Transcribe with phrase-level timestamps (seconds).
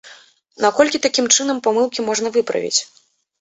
[0.65, 2.75] Наколькі такім чынам памылкі можна выправіць?